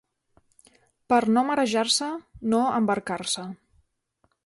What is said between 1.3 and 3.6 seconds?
no marejar-se, no embarcar-se.